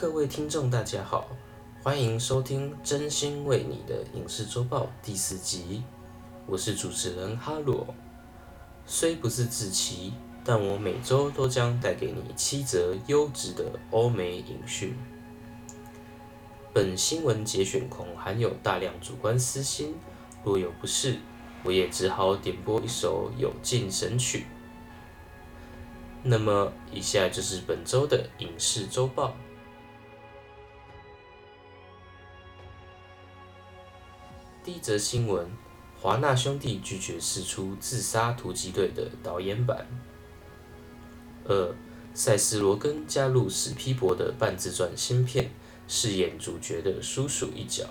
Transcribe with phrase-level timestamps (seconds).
[0.00, 1.28] 各位听众，大家好，
[1.82, 5.82] 欢迎收听《真心为你的影视周报》第四集，
[6.46, 7.86] 我是主持人哈罗。
[8.86, 14.96] 虽不是自期，但我每周都将带给你七则优质的欧美影讯。
[16.72, 19.94] 本新闻节选恐含有大量主观私心，
[20.42, 21.18] 若有不适，
[21.62, 24.46] 我也只好点播一首有劲神曲。
[26.22, 29.36] 那么，以下就是本周的影视周报。
[34.62, 35.48] 第一则新闻：
[35.98, 39.86] 华纳兄弟拒绝释出《自杀突击队》的导演版。
[41.46, 41.74] 二，
[42.12, 45.50] 塞斯·罗根加入史皮博的半自传新片，
[45.88, 47.84] 饰演主角的叔叔一角。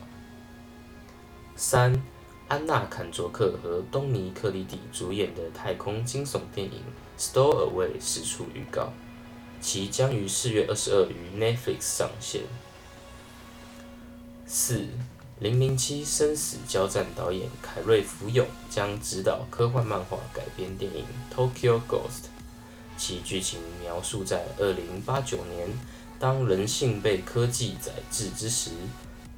[1.55, 2.03] 三，
[2.47, 6.83] 安娜·坎卓克和东尼·克里迪主演的太空惊悚电影
[7.19, 8.93] 《Stowaway》释出预告，
[9.59, 12.43] 其将于四月二十二于 Netflix 上线。
[14.45, 14.75] 四。
[15.39, 22.25] 《零零七：生死交战》导演凯瑞·福永将执导科幻漫画改编电影《Tokyo Ghost》，
[22.97, 25.69] 其剧情描述在二零八九年，
[26.19, 28.71] 当人性被科技宰制之时，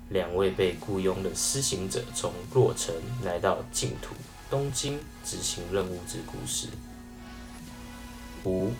[0.09, 4.15] 两位被雇佣的施行者从洛城来到净土
[4.49, 6.67] 东京执行任务之故事。
[8.43, 8.71] 五，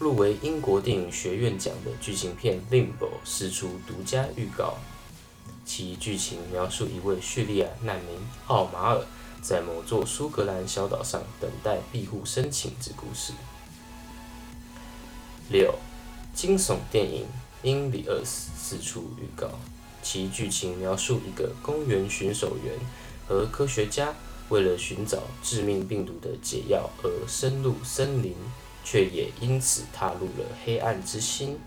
[0.00, 2.88] 入围英国电影学院奖的剧情片《Limbo》
[3.24, 4.76] 释出独家预告。
[5.66, 9.04] 其剧情描述一位叙利亚难民奥马尔
[9.42, 13.32] 在某座苏格兰小岛上等待庇护申请之故事。
[15.50, 15.74] 六，
[16.32, 17.26] 惊悚电影
[17.68, 19.50] 《In the Earth》四出预告，
[20.02, 22.78] 其剧情描述一个公园巡守员
[23.26, 24.14] 和科学家
[24.48, 28.34] 为了寻找致命病毒的解药而深入森林，
[28.84, 31.58] 却也因此踏入了黑暗之心。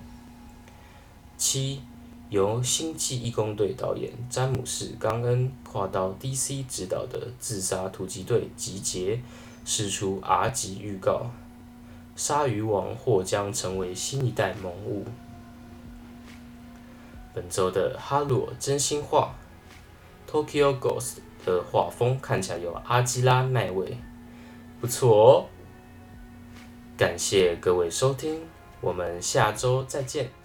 [1.37, 1.81] 七。
[2.29, 9.15] 由星际义工队导演詹姆斯·冈恩跨到 DC 执导的《自杀突击队：集结》
[9.65, 11.31] 释出 R 级预告，
[12.15, 15.05] 鲨鱼王或将成为新一代萌物。
[17.33, 19.33] 本周的哈罗真心话，
[20.31, 21.15] 《Tokyo Ghost》
[21.45, 23.97] 的画风看起来有阿基拉奈味，
[24.79, 25.45] 不错哦。
[26.95, 28.41] 感谢各位收听，
[28.81, 30.38] 我们下周再见。